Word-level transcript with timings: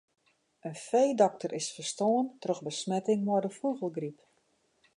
In 0.67 0.75
feedokter 0.87 1.51
is 1.59 1.67
ferstoarn 1.75 2.27
troch 2.41 2.63
besmetting 2.67 3.21
mei 3.27 3.41
de 3.43 3.51
fûgelgryp. 3.57 4.17